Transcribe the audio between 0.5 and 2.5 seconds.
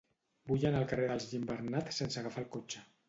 Vull anar al carrer dels Gimbernat sense agafar